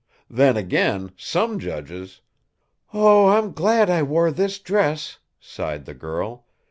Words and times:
Then 0.31 0.57
again, 0.57 1.11
some 1.15 1.59
judges" 1.59 2.21
"Oh, 2.91 3.27
I'm 3.27 3.51
glad 3.51 3.87
I 3.87 4.01
wore 4.01 4.31
this 4.31 4.57
dress!" 4.57 5.19
sighed 5.39 5.85
the 5.85 5.93
girl. 5.93 6.47